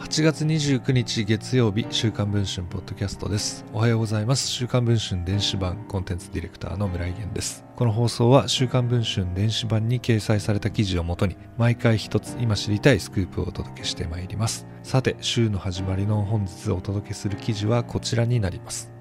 [0.00, 3.66] 8月29日月曜日週刊文春ポッドキャストです。
[3.74, 4.48] おはようございます。
[4.48, 7.66] 週刊文春電子版コンテンツディレクターの村井源です。
[7.76, 14.66] この放送は週刊文春電子版に掲載された記事をもとに毎回一つ今知りたいスクープをお届けしてまいります。
[14.82, 18.99] さて週の始まりの本日お届けする記事はこちらになります。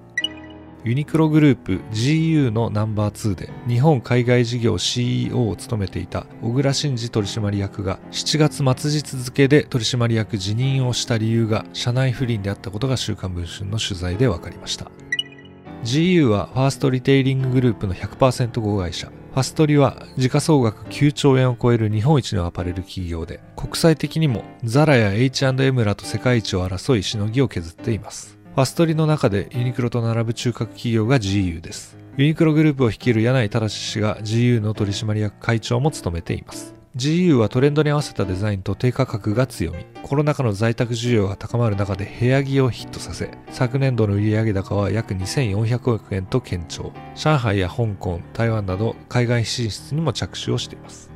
[0.85, 14.89] ユニクログループ GU のナンバー2で日本海外事業 CEO を務めていた小倉真二取締役が7月末日付で取締役辞任をした理由が社内不倫であったことが週刊文春の取材で分かりました。
[15.83, 19.07] GU はファーストリテイリンググループの100%子会社。
[19.07, 28.38] ファストリは時価総額9兆円を超える日本一のアパレル企業で国際的にもザラや H&M らと世界一を争いしのぎを削っています。
[28.55, 31.97] ファストリの中でユニクロと並ぶ中核企業が GU です。
[32.17, 36.73] ユニクログループを率いる柳井正氏が GU の取締役会長も務めています。
[36.95, 46.91] GU はトレンドに合わせたデザインと低価格が強み、コロナ禍の在宅需要が高まる中で部屋着をヒットさせ、昨年度の売上高は約2400億円と堅調。
[47.15, 51.11] 上海や香港、台湾など海外進出にも着手をしています。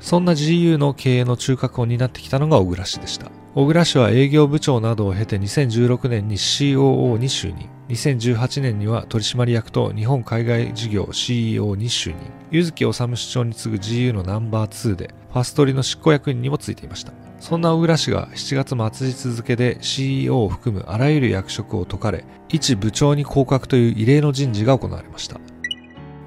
[0.00, 3.30] そんな GU の経営の中核を担ってきたのが小倉氏でした。
[3.54, 7.68] 小倉氏は営業部長などを経て2016年に COO に就任。
[7.88, 12.18] 2018年には取締役と日本海外事業 CEO に就任。
[12.50, 17.12] 柚木治市長に次ぐ GU のナンバー2で、ファストリの執行役員にもついていました。
[17.40, 25.40] そんな小倉氏が7月末日付で CEO を含むあらゆる役職を解かれ、一部長に降格という異例の人事が行われました。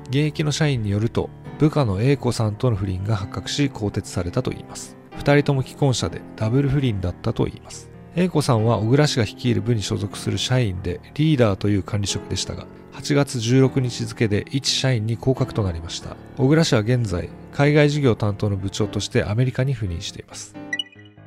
[0.09, 1.29] 現役の社員によると、
[1.61, 4.97] 部下の A 子さんとの不倫が発覚し更迭されたといいます。
[5.15, 7.91] 二人とも既婚者でダブル不倫だったといいます。
[8.15, 16.17] 英子さんは小倉氏が率いる部に所属する社員でリーダーという管理職でしたが、8月16日付で一社員に降格となりました。
[16.35, 20.55] 小倉氏は現在、海外事業担当の部長としてアメリカに赴任しています。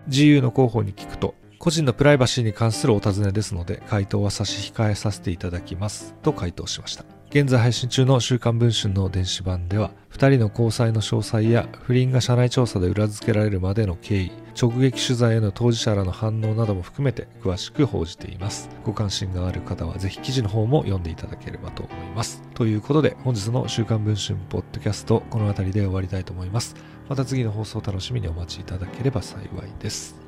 [0.08, 6.12] GU の広報に聞くと、個人のプライバシーに関するお尋ねですので、回答は差し控えさせていただきます。
[6.24, 7.04] と回答しました。
[7.34, 18.68] 現在配信中の週刊文春の電子版では、2人の交際の詳細や不倫が社内調査で裏付けられるまでの経緯、直撃取材への当事者らの反応なども含めて詳しく報じています。
[18.84, 22.40] ご関心がある方はぜひ記事の方も読んでいただければと思います。
[22.54, 26.76] ということで本日の週刊文春ポッドキャストこの辺りで終わりたいと思います。
[27.08, 29.48] また次の放送を楽しみにお待ちいただければ幸い
[29.80, 30.23] です。